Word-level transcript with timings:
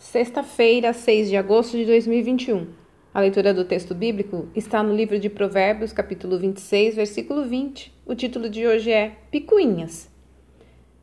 Sexta-feira, 0.00 0.94
6 0.94 1.28
de 1.28 1.36
agosto 1.36 1.76
de 1.76 1.84
2021. 1.84 2.68
A 3.12 3.20
leitura 3.20 3.52
do 3.52 3.66
texto 3.66 3.94
bíblico 3.94 4.48
está 4.56 4.82
no 4.82 4.96
livro 4.96 5.18
de 5.20 5.28
Provérbios, 5.28 5.92
capítulo 5.92 6.38
26, 6.38 6.96
versículo 6.96 7.44
20. 7.44 7.92
O 8.06 8.14
título 8.14 8.48
de 8.48 8.66
hoje 8.66 8.90
é 8.90 9.18
Picuinhas. 9.30 10.10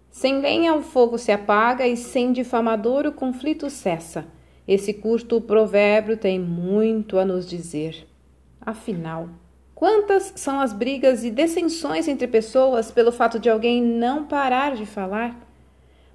Sem 0.09 0.41
lenha 0.41 0.73
o 0.73 0.81
fogo 0.81 1.19
se 1.19 1.31
apaga 1.31 1.87
e 1.87 1.95
sem 1.95 2.31
difamador 2.33 3.05
o 3.05 3.11
conflito 3.11 3.69
cessa. 3.69 4.25
Esse 4.67 4.95
curto 4.95 5.39
provérbio 5.39 6.17
tem 6.17 6.39
muito 6.39 7.19
a 7.19 7.23
nos 7.23 7.47
dizer. 7.47 8.07
Afinal, 8.59 9.29
quantas 9.75 10.33
são 10.35 10.59
as 10.59 10.73
brigas 10.73 11.23
e 11.23 11.29
dissensões 11.29 12.07
entre 12.07 12.25
pessoas 12.25 12.89
pelo 12.89 13.11
fato 13.11 13.37
de 13.37 13.47
alguém 13.47 13.79
não 13.79 14.25
parar 14.25 14.75
de 14.75 14.87
falar? 14.87 15.46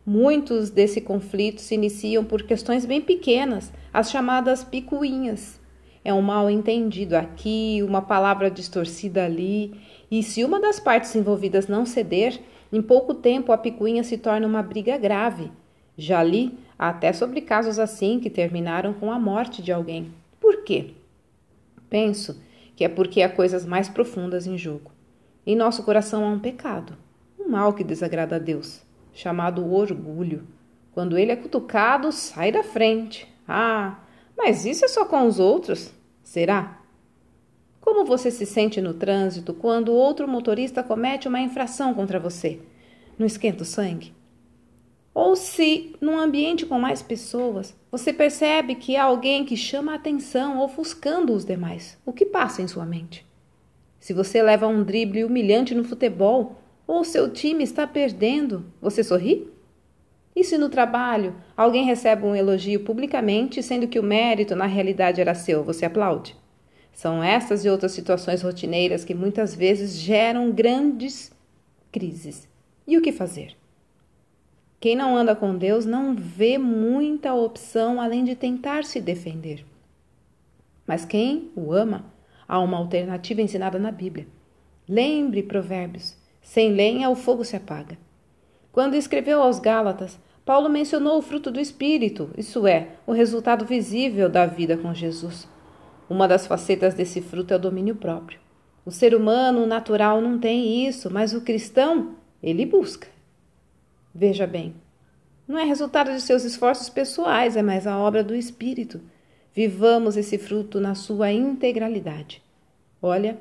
Muitos 0.05 0.69
desse 0.69 1.00
conflito 1.00 1.61
se 1.61 1.77
iniciam 1.77 2.25
por 2.25 2.43
questões 2.43 2.84
bem 2.84 3.01
pequenas, 3.01 3.73
as 3.92 4.11
chamadas 4.11 4.65
picuinhas. 4.65 5.61
É 6.05 6.12
um 6.12 6.20
mal 6.20 6.51
entendido 6.51 7.16
aqui, 7.16 7.80
uma 7.87 8.02
palavra 8.02 8.51
distorcida 8.51 9.25
ali, 9.25 9.80
e 10.11 10.20
se 10.25 10.42
uma 10.42 10.61
das 10.61 10.80
partes 10.80 11.15
envolvidas 11.15 11.69
não 11.69 11.87
ceder, 11.87 12.41
em 12.73 12.83
pouco 12.83 13.15
tempo 13.15 13.52
a 13.52 13.59
picuinha 13.59 14.02
se 14.02 14.19
torna 14.19 14.45
uma 14.45 14.61
briga 14.61 14.98
grave. 14.98 15.52
Já 15.97 16.20
li 16.20 16.59
até 16.77 17.12
sobre 17.12 17.41
casos 17.41 17.78
assim 17.78 18.19
que 18.19 18.28
terminaram 18.28 18.92
com 18.92 19.12
a 19.12 19.20
morte 19.20 19.62
de 19.62 19.70
alguém. 19.70 20.12
Por 20.41 20.64
quê? 20.64 20.95
Penso 21.89 22.42
que 22.75 22.83
é 22.83 22.89
porque 22.89 23.23
há 23.23 23.28
coisas 23.28 23.64
mais 23.64 23.89
profundas 23.89 24.48
em 24.48 24.59
jogo. 24.59 24.91
Em 25.47 25.55
nosso 25.55 25.84
coração 25.84 26.25
há 26.25 26.28
um 26.28 26.41
pecado, 26.41 26.97
um 27.39 27.48
mal 27.48 27.73
que 27.73 27.84
desagrada 27.84 28.34
a 28.34 28.39
Deus 28.41 28.83
chamado 29.12 29.73
orgulho. 29.73 30.47
Quando 30.93 31.16
ele 31.16 31.33
é 31.33 31.37
cutucado, 31.37 32.12
sai 32.12 32.53
da 32.53 32.62
frente. 32.62 33.27
Ah, 33.47 33.98
mas 34.37 34.65
isso 34.65 34.84
é 34.84 34.89
só 34.89 35.05
com 35.05 35.27
os 35.27 35.39
outros? 35.39 35.92
Será? 36.23 36.81
Como 37.81 38.05
você 38.05 38.31
se 38.31 38.47
sente 38.47 38.81
no 38.81 38.95
trânsito 38.95 39.53
quando 39.53 39.92
outro 39.92 40.28
motorista 40.28 40.83
comete 40.83 41.27
uma 41.27 41.41
infração 41.41 41.92
contra 41.92 42.20
você? 42.20 42.61
Não 43.19 43.27
esquenta 43.27 43.62
o 43.62 43.67
sangue? 43.67 44.14
Ou 45.14 45.36
se, 45.36 45.95
num 46.01 46.19
ambiente 46.19 46.64
com 46.64 46.79
mais 46.79 47.03
pessoas, 47.03 47.77
você 47.91 48.12
percebe 48.12 48.77
que 48.77 48.97
há 48.97 49.05
alguém 49.05 49.45
que 49.45 49.56
chama 49.56 49.92
a 49.92 49.97
atenção 49.97 50.58
ofuscando 50.61 51.34
os 51.34 51.45
demais, 51.45 51.98
o 52.06 52.12
que 52.12 52.25
passa 52.25 52.62
em 52.62 52.69
sua 52.69 52.86
mente? 52.86 53.27
Se 54.01 54.12
você 54.12 54.42
leva 54.42 54.67
um 54.67 54.83
drible 54.83 55.25
humilhante 55.25 55.75
no 55.75 55.84
futebol, 55.84 56.61
ou 56.86 57.05
seu 57.05 57.30
time 57.30 57.62
está 57.62 57.86
perdendo, 57.86 58.64
você 58.80 59.05
sorri? 59.05 59.48
E 60.34 60.42
se 60.42 60.56
no 60.56 60.69
trabalho 60.69 61.36
alguém 61.56 61.84
recebe 61.84 62.24
um 62.24 62.34
elogio 62.34 62.80
publicamente, 62.80 63.62
sendo 63.62 63.86
que 63.86 63.98
o 63.98 64.02
mérito 64.02 64.56
na 64.56 64.66
realidade 64.66 65.20
era 65.20 65.34
seu, 65.34 65.62
você 65.62 65.84
aplaude? 65.84 66.36
São 66.92 67.22
essas 67.22 67.64
e 67.64 67.69
outras 67.69 67.92
situações 67.92 68.42
rotineiras 68.42 69.05
que 69.05 69.14
muitas 69.14 69.55
vezes 69.55 69.97
geram 69.98 70.50
grandes 70.50 71.33
crises. 71.91 72.48
E 72.86 72.96
o 72.98 73.02
que 73.02 73.12
fazer? 73.12 73.56
Quem 74.80 74.96
não 74.96 75.17
anda 75.17 75.36
com 75.36 75.56
Deus 75.56 75.86
não 75.86 76.14
vê 76.14 76.58
muita 76.58 77.33
opção 77.33 78.00
além 78.00 78.24
de 78.24 78.34
tentar 78.34 78.84
se 78.84 79.00
defender. 79.00 79.64
Mas 80.86 81.05
quem 81.05 81.50
o 81.55 81.72
ama, 81.72 82.12
há 82.48 82.58
uma 82.58 82.78
alternativa 82.78 83.41
ensinada 83.41 83.78
na 83.78 83.92
Bíblia. 83.92 84.27
Lembre 84.89 85.42
Provérbios 85.42 86.17
sem 86.43 86.73
lenha, 86.73 87.09
o 87.09 87.15
fogo 87.15 87.45
se 87.45 87.57
apaga. 87.57 87.97
Quando 88.73 88.95
escreveu 88.95 89.41
aos 89.41 89.59
Gálatas, 89.59 90.19
Paulo 90.45 90.69
mencionou 90.69 91.19
o 91.19 91.23
fruto 91.23 91.51
do 91.51 91.61
Espírito, 91.61 92.31
isso 92.37 92.67
é, 92.67 92.89
o 93.07 93.12
resultado 93.12 93.65
visível 93.65 94.29
da 94.29 94.45
vida 94.45 94.77
com 94.77 94.93
Jesus. 94.93 95.48
Uma 96.11 96.27
das 96.27 96.47
facetas 96.47 96.95
desse 96.95 97.23
fruto 97.23 97.55
é 97.55 97.57
o 97.57 97.61
domínio 97.61 97.95
próprio. 97.95 98.41
O 98.85 98.91
ser 98.91 99.15
humano 99.15 99.64
natural 99.67 100.20
não 100.20 100.39
tem 100.39 100.86
isso, 100.86 101.08
mas 101.11 101.33
o 101.33 101.41
cristão, 101.41 102.17
ele 102.42 102.67
busca. 102.67 103.07
Veja 104.13 104.47
bem, 104.47 104.75
não 105.47 105.58
é 105.58 105.64
resultado 105.64 106.13
de 106.13 106.20
seus 106.20 106.45
esforços 106.45 106.89
pessoais, 106.89 107.57
é 107.57 107.63
mais 107.63 107.86
a 107.86 107.97
obra 107.97 108.25
do 108.25 108.35
Espírito. 108.35 109.01
Vivamos 109.55 110.17
esse 110.17 110.39
fruto 110.39 110.81
na 110.81 110.95
sua 110.95 111.31
integralidade. 111.31 112.42
Olha, 113.01 113.39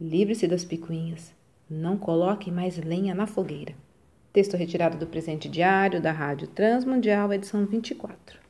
livre-se 0.00 0.46
das 0.46 0.64
picuinhas. 0.64 1.32
Não 1.74 1.96
coloque 1.96 2.50
mais 2.50 2.76
lenha 2.76 3.14
na 3.14 3.26
fogueira. 3.26 3.74
Texto 4.30 4.58
retirado 4.58 4.98
do 4.98 5.06
presente 5.06 5.48
diário 5.48 6.02
da 6.02 6.12
Rádio 6.12 6.46
Transmundial, 6.48 7.32
edição 7.32 7.64
24. 7.64 8.41